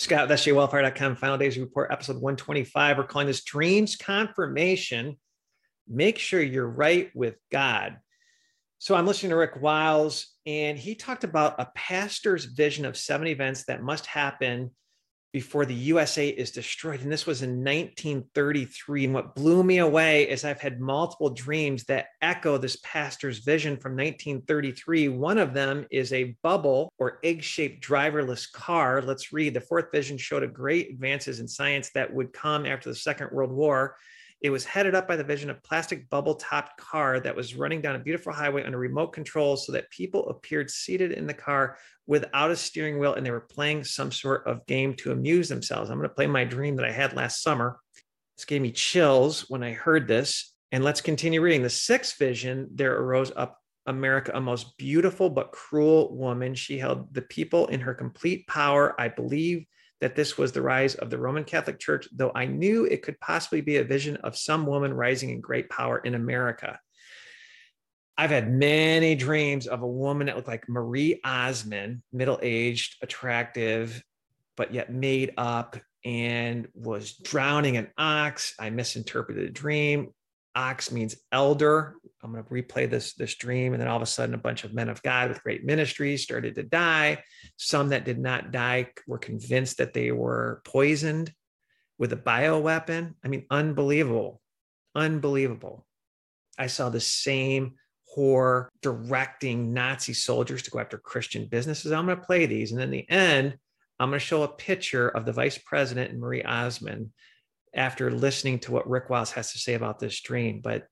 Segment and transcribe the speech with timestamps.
[0.00, 0.46] Scott, that's
[1.14, 2.96] Final Days Report, episode 125.
[2.96, 5.18] We're calling this Dreams Confirmation.
[5.86, 7.98] Make sure you're right with God.
[8.78, 13.26] So I'm listening to Rick Wiles, and he talked about a pastor's vision of seven
[13.26, 14.70] events that must happen
[15.32, 17.00] before the USA is destroyed.
[17.02, 19.04] And this was in 1933.
[19.04, 23.76] And what blew me away is I've had multiple dreams that echo this pastor's vision
[23.76, 25.08] from 1933.
[25.08, 29.02] One of them is a bubble or egg shaped driverless car.
[29.02, 29.54] Let's read.
[29.54, 33.30] The fourth vision showed a great advances in science that would come after the Second
[33.30, 33.96] World War.
[34.40, 37.82] It was headed up by the vision of plastic bubble topped car that was running
[37.82, 41.76] down a beautiful highway under remote control so that people appeared seated in the car
[42.06, 45.90] without a steering wheel and they were playing some sort of game to amuse themselves.
[45.90, 47.78] I'm going to play my dream that I had last summer.
[48.36, 50.54] This gave me chills when I heard this.
[50.72, 51.62] And let's continue reading.
[51.62, 56.54] The sixth vision, there arose up America, a most beautiful but cruel woman.
[56.54, 58.98] She held the people in her complete power.
[58.98, 59.66] I believe
[60.00, 63.20] that this was the rise of the Roman Catholic Church, though I knew it could
[63.20, 66.78] possibly be a vision of some woman rising in great power in America.
[68.16, 74.02] I've had many dreams of a woman that looked like Marie Osmond, middle aged, attractive,
[74.56, 78.54] but yet made up and was drowning an ox.
[78.58, 80.12] I misinterpreted the dream.
[80.54, 81.96] Ox means elder.
[82.22, 84.64] I'm going to replay this this dream, and then all of a sudden, a bunch
[84.64, 87.22] of men of God with great ministries started to die.
[87.56, 91.32] Some that did not die were convinced that they were poisoned
[91.98, 93.14] with a bioweapon.
[93.24, 94.40] I mean, unbelievable,
[94.94, 95.86] unbelievable.
[96.58, 97.76] I saw the same
[98.16, 101.92] whore directing Nazi soldiers to go after Christian businesses.
[101.92, 103.56] I'm going to play these, and in the end,
[103.98, 107.10] I'm going to show a picture of the vice president and Marie Osmond
[107.74, 110.60] after listening to what Rick Wiles has to say about this dream.
[110.62, 110.86] But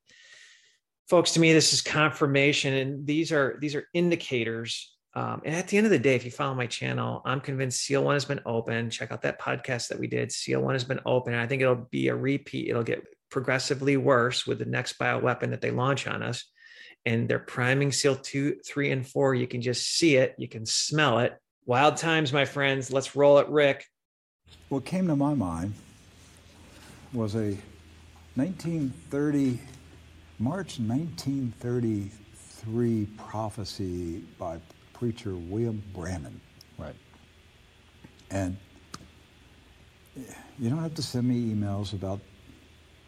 [1.09, 4.95] folks, to me, this is confirmation, and these are these are indicators.
[5.15, 7.81] Um, and at the end of the day, if you follow my channel, I'm convinced
[7.81, 8.91] Seal One has been open.
[8.91, 10.31] Check out that podcast that we did.
[10.31, 12.69] Seal One has been open, and I think it'll be a repeat.
[12.69, 16.45] It'll get progressively worse with the next bioweapon that they launch on us.
[17.05, 19.35] And they're priming Seal two, three, and four.
[19.35, 20.35] You can just see it.
[20.39, 21.37] You can smell it.
[21.65, 22.93] Wild times, my friends.
[22.93, 23.87] Let's roll it, Rick.
[24.69, 25.75] What came to my mind
[27.13, 27.57] was a
[28.35, 29.59] 1930,
[30.39, 34.59] March 1933 prophecy by
[34.93, 36.39] preacher William Branham.
[36.77, 36.95] Right.
[38.31, 38.59] And
[40.59, 42.21] you don't have to send me emails about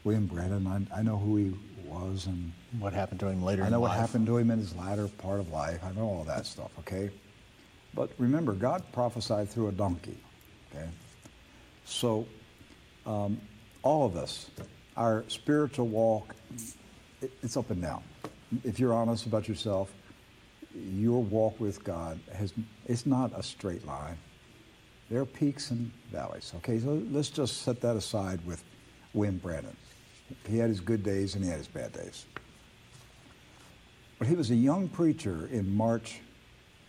[0.05, 0.67] William Branham.
[0.67, 3.65] I, I know who he was and what happened to him later.
[3.65, 4.01] I know what life.
[4.01, 5.81] happened to him in his latter part of life.
[5.85, 6.71] I know all that stuff.
[6.81, 7.11] Okay.
[7.93, 10.17] But remember, God prophesied through a donkey.
[10.73, 10.89] Okay.
[11.85, 12.27] So
[13.05, 13.41] um,
[13.83, 14.51] all of us,
[14.97, 16.35] our spiritual walk,
[17.21, 18.03] it, it's up and down.
[18.65, 19.93] If you're honest about yourself,
[20.75, 22.53] your walk with God has
[22.87, 24.17] it's not a straight line.
[25.11, 26.53] There are peaks and valleys.
[26.59, 28.63] Okay, so let's just set that aside with
[29.15, 29.77] Wim Branham.
[30.49, 32.27] He had his good days and he had his bad days.
[34.19, 36.21] But he was a young preacher in March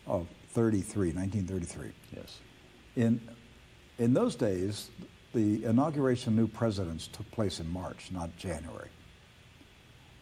[0.05, 1.91] of 33, 1933.
[2.15, 2.39] Yes.
[2.95, 3.21] In,
[3.97, 4.89] in those days,
[5.33, 8.89] the inauguration of new presidents took place in March, not January.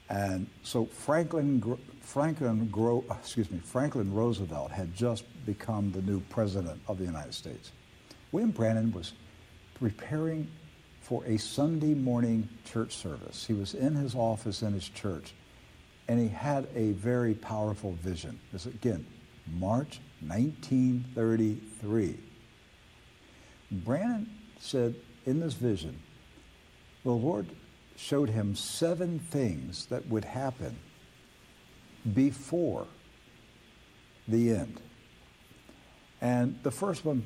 [0.09, 2.71] And so Franklin, Franklin,
[3.11, 7.71] excuse me, Franklin Roosevelt had just become the new president of the United States.
[8.31, 9.13] William Branham was
[9.75, 10.47] preparing
[11.01, 13.45] for a Sunday morning church service.
[13.45, 15.33] He was in his office in his church,
[16.07, 18.39] and he had a very powerful vision.
[18.51, 19.05] This again,
[19.47, 22.17] March 1933.
[23.71, 24.27] Branham
[24.59, 25.99] said in this vision,
[27.03, 27.47] the Lord
[27.95, 30.77] showed him seven things that would happen
[32.13, 32.87] before
[34.27, 34.79] the end.
[36.21, 37.25] And the first one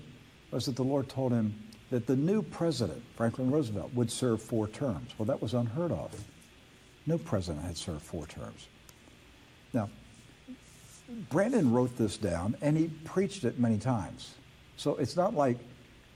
[0.52, 1.56] was that the Lord told him
[1.90, 5.12] that the new president, Franklin Roosevelt, would serve four terms.
[5.18, 6.12] Well, that was unheard of.
[7.06, 8.68] No president had served four terms.
[9.74, 9.90] Now,
[11.30, 14.36] Branham wrote this down and he preached it many times.
[14.78, 15.58] So it's not like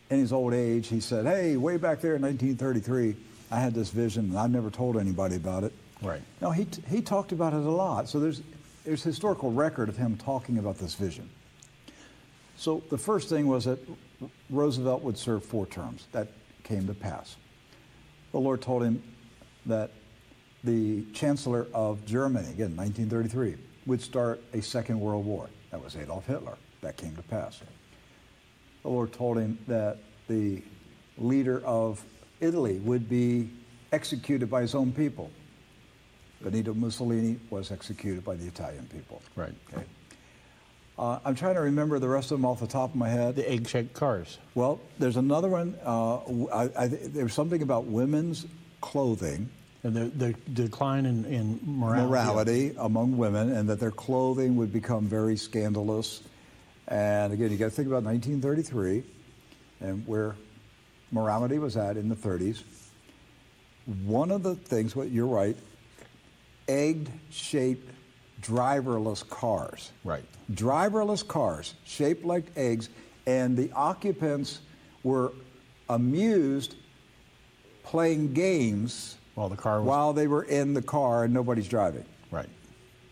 [0.09, 3.15] in his old age, he said, Hey, way back there in 1933,
[3.51, 5.73] I had this vision and I've never told anybody about it.
[6.01, 6.21] Right.
[6.41, 8.07] No, he, he talked about it a lot.
[8.07, 8.41] So there's,
[8.85, 11.29] there's historical record of him talking about this vision.
[12.55, 13.79] So the first thing was that
[14.49, 16.07] Roosevelt would serve four terms.
[16.11, 16.29] That
[16.63, 17.35] came to pass.
[18.31, 19.01] The Lord told him
[19.65, 19.91] that
[20.63, 23.55] the Chancellor of Germany, again, 1933,
[23.85, 25.49] would start a Second World War.
[25.71, 26.57] That was Adolf Hitler.
[26.81, 27.61] That came to pass
[28.87, 29.97] the Lord told him that
[30.29, 30.61] the
[31.17, 32.01] leader of
[32.39, 33.49] Italy would be
[33.91, 35.29] executed by his own people.
[36.41, 39.21] Benito Mussolini was executed by the Italian people.
[39.35, 39.53] Right.
[39.73, 39.83] Okay.
[40.97, 43.35] Uh, I'm trying to remember the rest of them off the top of my head.
[43.35, 44.37] The egg-shaped cars.
[44.55, 45.77] Well, there's another one.
[45.83, 48.45] Uh, I, I, there's something about women's
[48.79, 49.49] clothing.
[49.83, 52.07] And the, the decline in, in morality.
[52.07, 56.21] morality among women, and that their clothing would become very scandalous.
[56.87, 59.03] And again, you got to think about 1933
[59.81, 60.35] and where
[61.11, 62.63] morality was at in the 30s.
[64.05, 65.55] One of the things, what you're right,
[66.67, 67.89] egg-shaped
[68.41, 69.91] driverless cars.
[70.03, 70.23] Right.
[70.51, 72.89] Driverless cars shaped like eggs,
[73.25, 74.59] and the occupants
[75.03, 75.33] were
[75.89, 76.75] amused
[77.83, 82.03] playing games while the car was while they were in the car and nobody's driving.
[82.31, 82.49] right.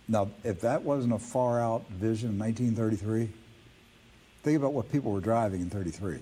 [0.08, 3.30] Now, if that wasn't a far out vision in 1933,
[4.46, 6.20] think about what people were driving in 33.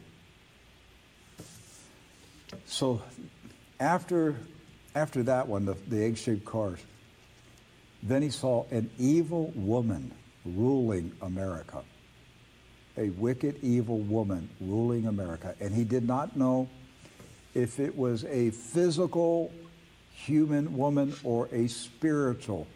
[2.65, 3.01] So
[3.81, 4.35] after,
[4.95, 6.79] after that one, the, the egg-shaped cars,
[8.01, 10.13] then he saw an evil woman
[10.45, 11.83] ruling America.
[12.97, 15.53] A wicked, evil woman ruling America.
[15.59, 16.69] And he did not know
[17.53, 19.51] if it was a physical
[20.11, 22.67] human woman or a spiritual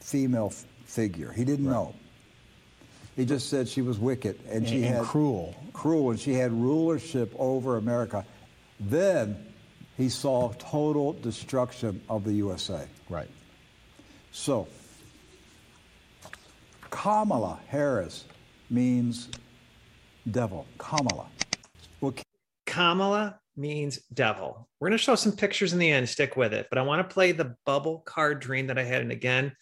[0.00, 1.30] female f- figure.
[1.30, 1.94] He didn't know.
[3.16, 5.54] He just said she was wicked and, And, she and had cruel.
[5.72, 8.24] cruel and she had rulership over America.
[8.78, 9.46] Then
[9.96, 12.86] he saw total destruction of the USA.
[13.08, 13.30] Right.
[14.32, 14.68] So,
[16.90, 18.24] Kamala Harris
[18.70, 19.28] means
[20.30, 20.66] devil.
[20.78, 21.26] Kamala.
[22.00, 22.14] Well,
[22.66, 24.68] Kamala means devil.
[24.78, 26.08] We're going to show some pictures in the end.
[26.08, 26.66] Stick with it.
[26.68, 29.00] But I want to play the bubble card dream that I had.
[29.00, 29.52] And again,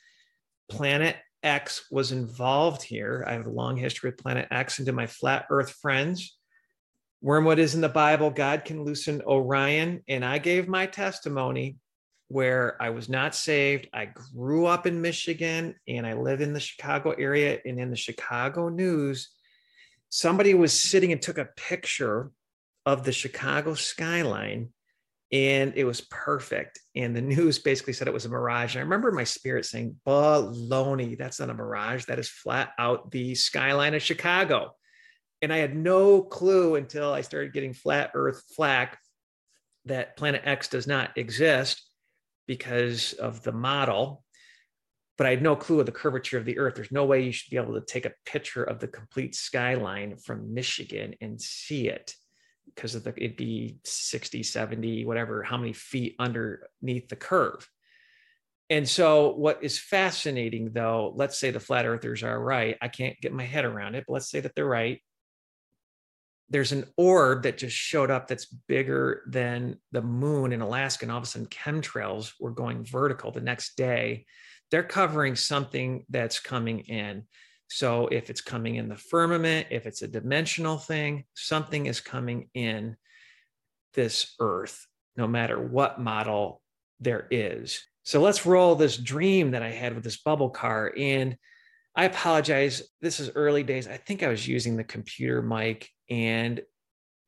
[0.68, 3.25] Planet X was involved here.
[3.26, 6.37] I have a long history with Planet X and to my flat earth friends.
[7.23, 8.31] Wormwood is in the Bible.
[8.31, 10.02] God can loosen Orion.
[10.08, 11.76] And I gave my testimony
[12.29, 13.88] where I was not saved.
[13.94, 17.61] I grew up in Michigan and I live in the Chicago area.
[17.64, 19.31] And in the Chicago news,
[20.11, 22.31] somebody was sitting and took a picture
[22.85, 24.74] of the Chicago skyline
[25.34, 26.81] and it was perfect.
[26.94, 28.76] And the news basically said it was a mirage.
[28.76, 32.06] And I remember my spirit saying, baloney, that's not a mirage.
[32.06, 34.70] That is flat out the skyline of Chicago.
[35.42, 38.98] And I had no clue until I started getting flat earth flack
[39.86, 41.82] that Planet X does not exist
[42.46, 44.25] because of the model.
[45.19, 46.76] But I had no clue of the curvature of the earth.
[46.76, 50.16] There's no way you should be able to take a picture of the complete skyline
[50.16, 52.14] from Michigan and see it
[52.75, 57.69] because of the it'd be 60 70 whatever how many feet underneath the curve.
[58.70, 63.20] And so what is fascinating though let's say the flat earthers are right i can't
[63.20, 65.00] get my head around it but let's say that they're right.
[66.50, 71.12] There's an orb that just showed up that's bigger than the moon in alaska and
[71.12, 74.26] all of a sudden chemtrails were going vertical the next day.
[74.70, 77.25] They're covering something that's coming in
[77.69, 82.49] so if it's coming in the firmament, if it's a dimensional thing, something is coming
[82.55, 82.96] in
[83.94, 86.61] this earth, no matter what model
[87.00, 87.82] there is.
[88.05, 90.93] So let's roll this dream that I had with this bubble car.
[90.96, 91.37] And
[91.96, 92.82] I apologize.
[93.00, 93.88] This is early days.
[93.88, 95.88] I think I was using the computer mic.
[96.11, 96.61] And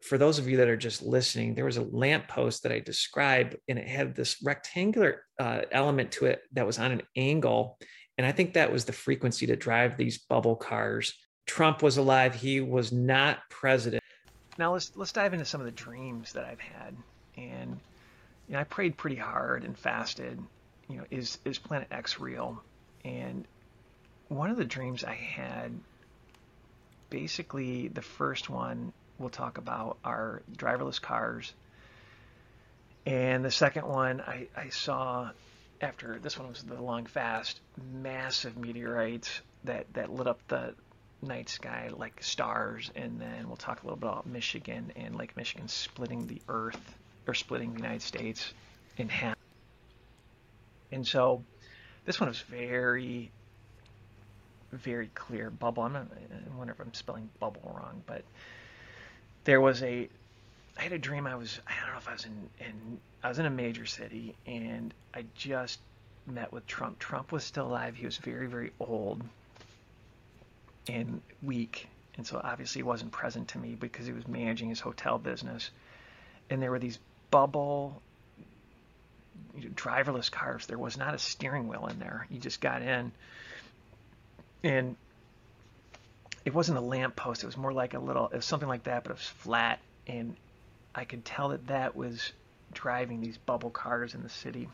[0.02, 3.56] for those of you that are just listening, there was a lamppost that I described,
[3.68, 7.78] and it had this rectangular uh, element to it that was on an angle.
[8.18, 11.14] And I think that was the frequency to drive these bubble cars.
[11.46, 12.34] Trump was alive.
[12.34, 14.02] He was not president.
[14.58, 16.96] Now let's let's dive into some of the dreams that I've had.
[17.36, 17.78] And
[18.48, 20.40] you know, I prayed pretty hard and fasted.
[20.88, 22.62] You know, is is Planet X real?
[23.04, 23.44] And
[24.28, 25.72] one of the dreams I had,
[27.10, 31.52] basically the first one we'll talk about are driverless cars.
[33.06, 35.30] And the second one I, I saw
[35.80, 37.60] after this one was the long fast,
[37.92, 40.74] massive meteorites that that lit up the
[41.22, 45.36] night sky like stars, and then we'll talk a little bit about Michigan and Lake
[45.36, 48.52] Michigan splitting the Earth or splitting the United States
[48.96, 49.36] in half.
[50.92, 51.42] And so,
[52.04, 53.30] this one was very,
[54.72, 55.50] very clear.
[55.50, 55.82] Bubble.
[55.82, 58.22] I'm not, I wonder if I'm spelling bubble wrong, but
[59.44, 60.08] there was a
[60.78, 63.28] I had a dream I was I don't know if I was in, in I
[63.28, 65.80] was in a major city and I just
[66.26, 66.98] met with Trump.
[66.98, 67.96] Trump was still alive.
[67.96, 69.22] He was very, very old
[70.88, 71.88] and weak.
[72.16, 75.70] And so obviously he wasn't present to me because he was managing his hotel business.
[76.50, 76.98] And there were these
[77.30, 78.00] bubble
[79.56, 80.66] you know, driverless cars.
[80.66, 82.26] There was not a steering wheel in there.
[82.30, 83.12] You just got in
[84.62, 84.96] and
[86.44, 87.42] it wasn't a lamp post.
[87.42, 89.80] It was more like a little, it was something like that, but it was flat.
[90.06, 90.36] And
[90.96, 92.32] I could tell that that was
[92.72, 94.68] driving these bubble cars in the city.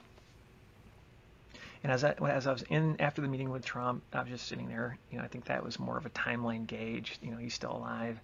[1.83, 4.47] And as I, as I was in after the meeting with Trump, I was just
[4.47, 4.97] sitting there.
[5.11, 7.19] You know, I think that was more of a timeline gauge.
[7.21, 8.21] You know, he's still alive,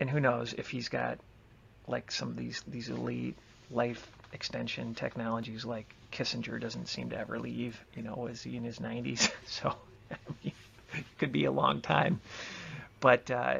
[0.00, 1.18] and who knows if he's got
[1.86, 3.36] like some of these these elite
[3.70, 7.80] life extension technologies like Kissinger doesn't seem to ever leave.
[7.94, 9.30] You know, is he in his 90s?
[9.46, 9.76] So
[10.44, 10.54] it
[11.18, 12.20] could be a long time.
[12.98, 13.58] But uh,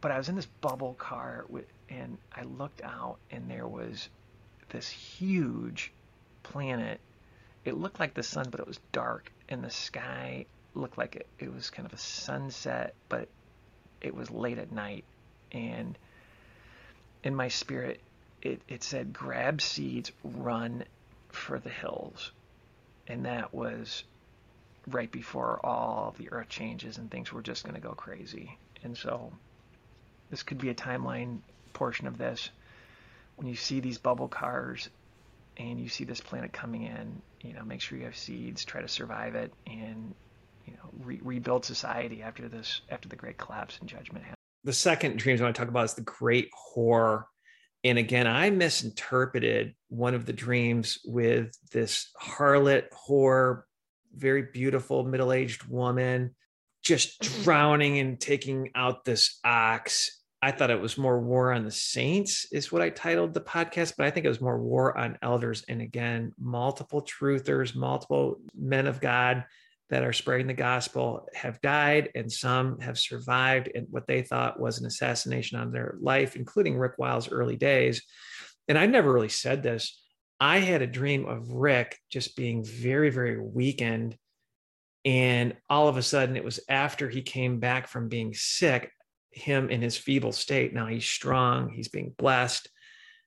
[0.00, 4.08] but I was in this bubble car with, and I looked out, and there was
[4.70, 5.92] this huge
[6.42, 7.00] planet.
[7.64, 11.26] It looked like the sun, but it was dark, and the sky looked like it,
[11.38, 13.28] it was kind of a sunset, but
[14.00, 15.04] it was late at night.
[15.52, 15.98] And
[17.24, 18.00] in my spirit,
[18.42, 20.84] it, it said, grab seeds, run
[21.28, 22.32] for the hills.
[23.06, 24.04] And that was
[24.86, 28.56] right before all the earth changes and things were just going to go crazy.
[28.82, 29.32] And so
[30.30, 31.40] this could be a timeline
[31.72, 32.50] portion of this.
[33.36, 34.90] When you see these bubble cars
[35.56, 38.82] and you see this planet coming in, you know, make sure you have seeds, try
[38.82, 40.14] to survive it, and
[40.66, 44.24] you know, re- rebuild society after this, after the great collapse and judgment.
[44.64, 47.24] The second dreams I want to talk about is the great whore.
[47.82, 53.62] And again, I misinterpreted one of the dreams with this harlot whore,
[54.14, 56.34] very beautiful middle-aged woman,
[56.82, 57.42] just mm-hmm.
[57.42, 62.46] drowning and taking out this ox I thought it was more War on the Saints,
[62.50, 65.64] is what I titled the podcast, but I think it was more War on Elders.
[65.68, 69.44] And again, multiple truthers, multiple men of God
[69.90, 74.58] that are spreading the gospel have died, and some have survived in what they thought
[74.58, 78.02] was an assassination on their life, including Rick Wiles' early days.
[78.66, 80.00] And I never really said this.
[80.38, 84.16] I had a dream of Rick just being very, very weakened.
[85.04, 88.90] And all of a sudden, it was after he came back from being sick
[89.30, 90.74] him in his feeble state.
[90.74, 92.68] Now he's strong, he's being blessed,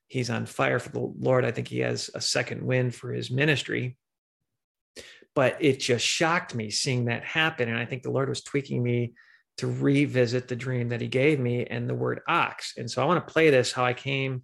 [0.08, 1.46] he's on fire for the Lord.
[1.46, 3.98] I think he has a second wind for his ministry.
[5.36, 7.68] But it just shocked me seeing that happen.
[7.68, 9.14] And I think the Lord was tweaking me
[9.58, 12.74] to revisit the dream that he gave me and the word ox.
[12.78, 14.44] And so I want to play this how I came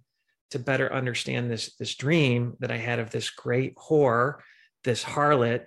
[0.50, 4.38] to better understand this, this dream that I had of this great whore,
[4.82, 5.66] this harlot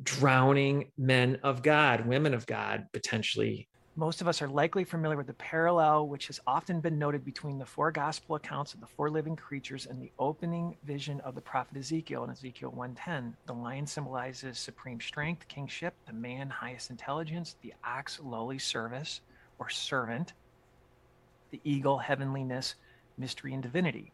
[0.00, 5.28] drowning men of God, women of God, potentially most of us are likely familiar with
[5.28, 9.08] the parallel which has often been noted between the four gospel accounts of the four
[9.08, 13.36] living creatures and the opening vision of the prophet Ezekiel in Ezekiel 110.
[13.46, 19.20] The lion symbolizes supreme strength, kingship, the man highest intelligence, the ox lowly service
[19.60, 20.32] or servant,
[21.52, 22.74] the eagle heavenliness,
[23.16, 24.10] mystery and divinity.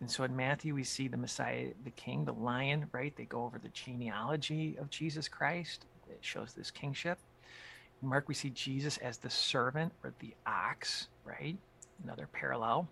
[0.00, 3.14] And so in Matthew, we see the Messiah, the king, the lion, right?
[3.14, 5.84] They go over the genealogy of Jesus Christ.
[6.08, 7.18] It shows this kingship.
[8.02, 11.56] Mark, we see Jesus as the servant or the ox, right?
[12.04, 12.88] Another parallel.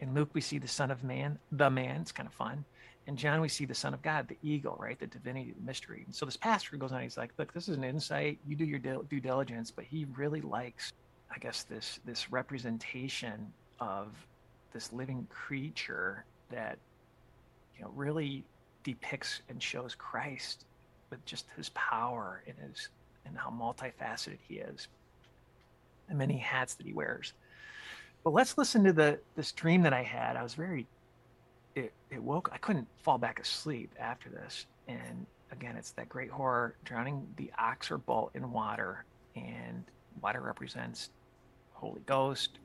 [0.00, 2.00] In Luke, we see the Son of Man, the man.
[2.00, 2.64] It's kind of fun.
[3.06, 4.98] In John, we see the Son of God, the eagle, right?
[4.98, 6.02] The divinity, the mystery.
[6.04, 7.02] And so this pastor goes on.
[7.02, 8.38] He's like, "Look, this is an insight.
[8.46, 10.92] You do your due diligence." But he really likes,
[11.30, 14.08] I guess, this this representation of
[14.72, 16.78] this living creature that,
[17.76, 18.44] you know, really
[18.84, 20.64] depicts and shows Christ
[21.10, 22.88] with just his power and his
[23.26, 24.88] and how multifaceted he is,
[26.08, 27.32] the many hats that he wears.
[28.24, 30.36] But let's listen to the this dream that I had.
[30.36, 30.86] I was very
[31.74, 34.66] it, it woke I couldn't fall back asleep after this.
[34.88, 39.04] And again, it's that great horror drowning the ox or bull in water.
[39.36, 39.84] And
[40.20, 41.10] water represents
[41.72, 42.58] Holy Ghost,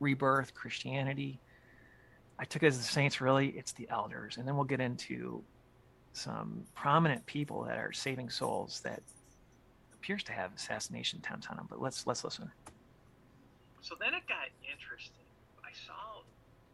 [0.00, 1.40] rebirth, Christianity.
[2.38, 4.36] I took it as the saints, really, it's the elders.
[4.36, 5.42] And then we'll get into
[6.12, 9.02] some prominent people that are saving souls that
[10.00, 11.66] appears to have assassination attempts on him.
[11.68, 12.50] But let's let's listen.
[13.80, 15.26] So then it got interesting.
[15.62, 16.24] I saw,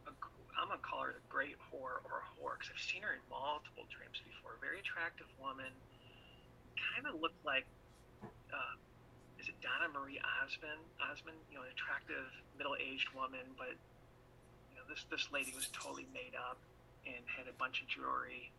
[0.09, 0.13] a,
[0.57, 3.23] I'm gonna call her the Great Whore or a whore because I've seen her in
[3.29, 4.57] multiple dreams before.
[4.61, 5.69] Very attractive woman,
[6.79, 7.69] kind of looked like,
[8.25, 8.75] uh,
[9.37, 10.81] is it Donna Marie Osmond?
[10.97, 12.25] Osmond, you know, an attractive
[12.57, 13.77] middle-aged woman, but
[14.73, 16.57] you know, this this lady was totally made up
[17.05, 18.51] and had a bunch of jewelry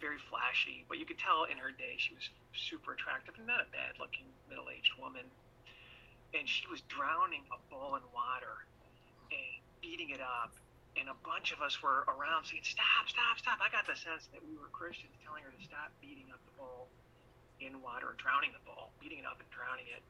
[0.00, 3.62] very flashy, but you could tell in her day she was super attractive and not
[3.62, 5.26] a bad looking middle aged woman.
[6.34, 8.66] And she was drowning a bull in water
[9.30, 10.54] and beating it up.
[10.98, 13.58] And a bunch of us were around saying, Stop, stop, stop.
[13.62, 16.54] I got the sense that we were Christians telling her to stop beating up the
[16.58, 16.90] bull
[17.60, 20.02] in water, drowning the bull, beating it up and drowning it.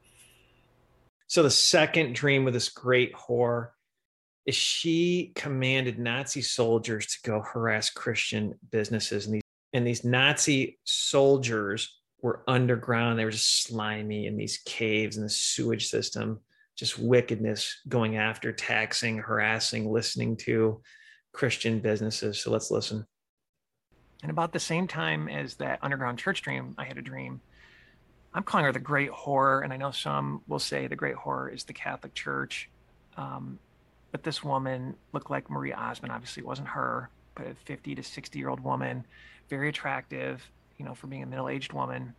[1.28, 3.76] So the second dream with this great whore
[4.46, 10.78] is she commanded Nazi soldiers to go harass Christian businesses and these and these Nazi
[10.84, 13.18] soldiers were underground.
[13.18, 16.40] They were just slimy in these caves in the sewage system,
[16.76, 20.80] just wickedness going after, taxing, harassing, listening to
[21.32, 22.40] Christian businesses.
[22.40, 23.06] So let's listen.
[24.22, 27.40] And about the same time as that underground church dream, I had a dream.
[28.34, 31.52] I'm calling her the Great Whore, and I know some will say the Great Whore
[31.52, 32.68] is the Catholic Church.
[33.16, 33.58] Um,
[34.10, 36.12] but this woman looked like Marie Osmond.
[36.12, 39.04] Obviously, it wasn't her, but a 50 to 60 year old woman,
[39.48, 42.14] very attractive, you know, for being a middle aged woman,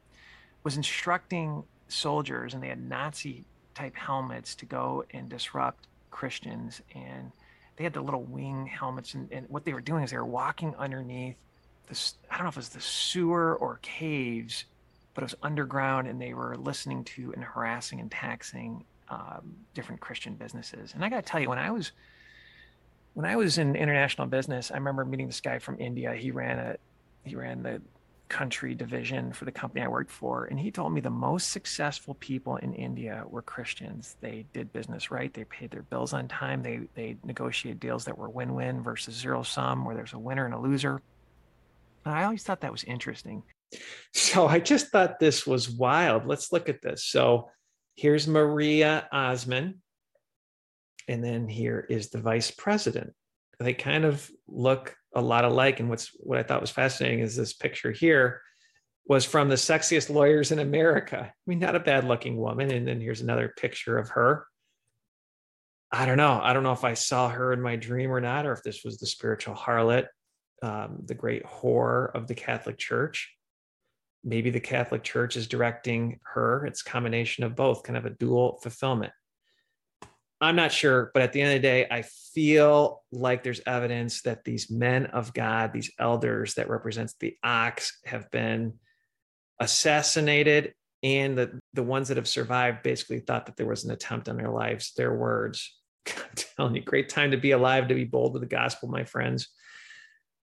[0.63, 3.45] was instructing soldiers, and they had Nazi
[3.75, 6.81] type helmets to go and disrupt Christians.
[6.93, 7.31] And
[7.77, 10.25] they had the little wing helmets, and, and what they were doing is they were
[10.25, 11.37] walking underneath
[11.87, 12.15] this.
[12.29, 14.65] I don't know if it was the sewer or caves,
[15.13, 20.01] but it was underground, and they were listening to and harassing and taxing um, different
[20.01, 20.93] Christian businesses.
[20.93, 21.91] And I got to tell you, when I was
[23.13, 26.13] when I was in international business, I remember meeting this guy from India.
[26.13, 26.75] He ran a
[27.29, 27.81] he ran the
[28.29, 30.45] country division for the company I worked for.
[30.45, 34.15] And he told me the most successful people in India were Christians.
[34.21, 35.33] They did business right.
[35.33, 36.61] They paid their bills on time.
[36.61, 40.45] They, they negotiated deals that were win win versus zero sum, where there's a winner
[40.45, 41.01] and a loser.
[42.05, 43.43] And I always thought that was interesting.
[44.13, 46.25] So I just thought this was wild.
[46.25, 47.05] Let's look at this.
[47.05, 47.51] So
[47.95, 49.75] here's Marie Osmond.
[51.07, 53.13] And then here is the vice president.
[53.59, 55.79] They kind of look a lot alike.
[55.79, 58.41] And what's what I thought was fascinating is this picture here
[59.07, 61.25] was from the sexiest lawyers in America.
[61.27, 62.71] I mean, not a bad looking woman.
[62.71, 64.45] And then here's another picture of her.
[65.91, 66.39] I don't know.
[66.41, 68.83] I don't know if I saw her in my dream or not, or if this
[68.85, 70.05] was the spiritual harlot,
[70.61, 73.33] um, the great whore of the Catholic Church.
[74.23, 76.65] Maybe the Catholic Church is directing her.
[76.67, 79.13] It's combination of both, kind of a dual fulfillment.
[80.41, 82.03] I'm not sure, but at the end of the day, I
[82.33, 87.99] feel like there's evidence that these men of God, these elders that represents the ox,
[88.05, 88.73] have been
[89.59, 94.29] assassinated, and the the ones that have survived basically thought that there was an attempt
[94.29, 94.93] on their lives.
[94.95, 95.75] Their words.
[96.07, 99.03] I'm telling you, great time to be alive, to be bold with the gospel, my
[99.03, 99.49] friends.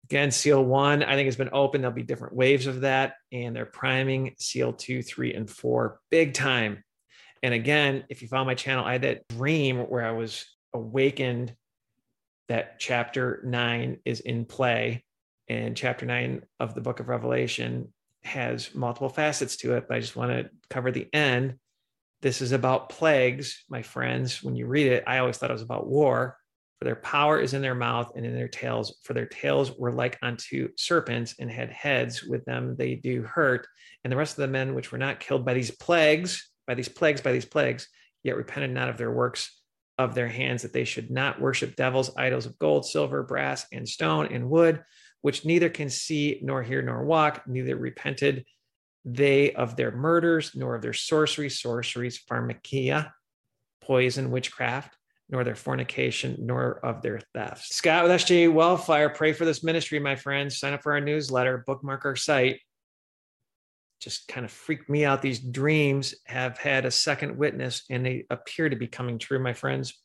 [0.06, 1.82] Again, seal one, I think has been open.
[1.82, 6.34] There'll be different waves of that, and they're priming seal two, three, and four big
[6.34, 6.84] time
[7.44, 11.56] and again, if you follow my channel, I had that dream where I was awakened
[12.48, 15.04] that chapter nine is in play.
[15.50, 20.00] And chapter nine of the book of Revelation has multiple facets to it, but I
[20.00, 21.56] just want to cover the end.
[22.22, 24.44] This is about plagues, my friends.
[24.44, 26.38] When you read it, I always thought it was about war.
[26.80, 28.98] For their power is in their mouth and in their tails.
[29.04, 33.68] For their tails were like unto serpents and had heads with them they do hurt.
[34.04, 36.90] And the rest of the men which were not killed by these plagues, by these
[36.90, 37.88] plagues, by these plagues,
[38.24, 39.52] yet repented not of their works
[39.98, 43.88] of their hands, that they should not worship devils, idols of gold, silver, brass, and
[43.88, 44.84] stone, and wood,
[45.22, 48.46] which neither can see, nor hear, nor walk, neither repented
[49.06, 53.12] they of their murders, nor of their sorcery, sorceries, pharmakeia,
[53.82, 54.96] poison, witchcraft,
[55.30, 57.74] nor their fornication, nor of their thefts.
[57.74, 60.60] Scott with SJ Wellfire, pray for this ministry, my friends.
[60.60, 62.60] Sign up for our newsletter, bookmark our site
[64.00, 65.22] just kind of freaked me out.
[65.22, 69.54] These dreams have had a second witness and they appear to be coming true, my
[69.54, 69.98] friends.